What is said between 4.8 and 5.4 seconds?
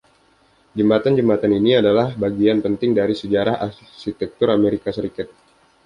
Serikat.